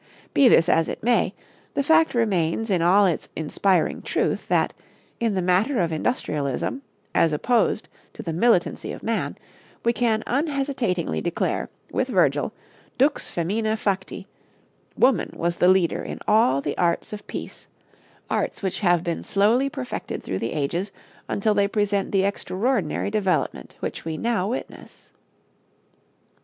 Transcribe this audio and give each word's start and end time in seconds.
Be 0.33 0.47
this 0.49 0.67
as 0.67 0.87
it 0.87 1.03
may, 1.03 1.35
the 1.75 1.83
fact 1.83 2.15
remains 2.15 2.71
in 2.71 2.81
all 2.81 3.05
its 3.05 3.29
inspiring 3.35 4.01
truth 4.01 4.47
that, 4.47 4.73
in 5.19 5.35
the 5.35 5.43
matter 5.43 5.79
of 5.79 5.91
industrialism, 5.91 6.81
as 7.13 7.31
opposed 7.33 7.87
to 8.13 8.23
the 8.23 8.33
militancy 8.33 8.91
of 8.93 9.03
man, 9.03 9.37
we 9.85 9.93
can 9.93 10.23
unhesitatingly 10.25 11.21
declare, 11.21 11.69
with 11.91 12.07
Virgil, 12.07 12.51
Dux 12.97 13.29
femina 13.29 13.77
facti 13.77 14.25
woman 14.97 15.33
was 15.35 15.57
the 15.57 15.67
leader 15.69 16.01
in 16.01 16.17
all 16.27 16.61
the 16.61 16.75
arts 16.79 17.13
of 17.13 17.27
peace 17.27 17.67
arts 18.27 18.63
which 18.63 18.79
have 18.79 19.03
been 19.03 19.21
slowly 19.23 19.69
perfected 19.69 20.23
through 20.23 20.39
the 20.39 20.53
ages 20.53 20.91
until 21.27 21.53
they 21.53 21.67
present 21.67 22.11
the 22.11 22.23
extraordinary 22.23 23.11
development 23.11 23.75
which 23.81 24.03
we 24.03 24.17
now 24.17 24.47
witness. 24.47 25.11